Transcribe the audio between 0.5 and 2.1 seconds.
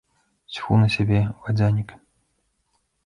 Цьфу на цябе, вадзянік.